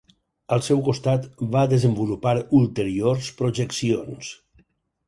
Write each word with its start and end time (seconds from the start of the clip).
Al 0.55 0.63
seu 0.67 0.79
costat, 0.87 1.27
va 1.57 1.63
desenvolupar 1.75 2.35
ulteriors 2.63 3.31
projeccions. 3.45 4.35